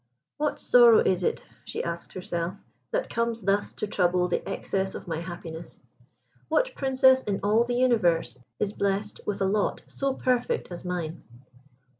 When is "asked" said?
1.83-2.13